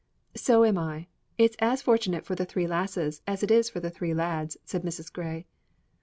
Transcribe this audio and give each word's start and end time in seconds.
"So 0.35 0.65
am 0.65 0.79
I; 0.79 1.05
it's 1.37 1.55
as 1.59 1.83
fortunate 1.83 2.25
for 2.25 2.33
the 2.33 2.43
three 2.43 2.65
lassies 2.65 3.21
as 3.27 3.43
it 3.43 3.51
is 3.51 3.69
for 3.69 3.79
the 3.79 3.91
three 3.91 4.15
lads," 4.15 4.57
said 4.65 4.81
Mrs. 4.81 5.13
Grey. 5.13 5.45